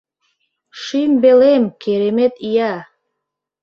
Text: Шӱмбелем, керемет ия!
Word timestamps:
Шӱмбелем, 0.81 1.63
керемет 1.81 2.35
ия! 2.49 2.73